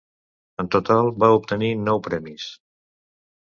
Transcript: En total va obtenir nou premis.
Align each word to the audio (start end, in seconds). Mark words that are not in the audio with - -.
En 0.63 0.69
total 0.75 1.11
va 1.25 1.31
obtenir 1.37 1.71
nou 1.85 2.05
premis. 2.11 2.51